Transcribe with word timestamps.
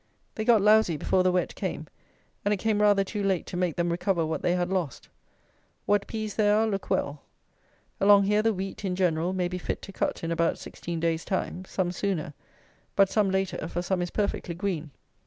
They 0.33 0.45
got 0.45 0.63
lousy 0.63 0.97
before 0.97 1.21
the 1.21 1.31
wet 1.31 1.53
came; 1.53 1.85
and 2.43 2.51
it 2.51 2.57
came 2.57 2.81
rather 2.81 3.03
too 3.03 3.21
late 3.21 3.45
to 3.45 3.55
make 3.55 3.75
them 3.75 3.91
recover 3.91 4.25
what 4.25 4.41
they 4.41 4.53
had 4.55 4.71
lost. 4.71 5.09
What 5.85 6.07
peas 6.07 6.37
there 6.37 6.55
are 6.55 6.65
look 6.65 6.89
well. 6.89 7.21
Along 7.99 8.23
here 8.23 8.41
the 8.41 8.51
wheat, 8.51 8.83
in 8.83 8.95
general, 8.95 9.31
may 9.31 9.47
be 9.47 9.59
fit 9.59 9.83
to 9.83 9.91
cut 9.93 10.23
in 10.23 10.31
about 10.31 10.57
16 10.57 10.99
days' 10.99 11.23
time; 11.23 11.65
some 11.65 11.91
sooner; 11.91 12.33
but 12.95 13.09
some 13.09 13.29
later, 13.29 13.67
for 13.67 13.83
some 13.83 14.01
is 14.01 14.09
perfectly 14.09 14.55
green. 14.55 14.89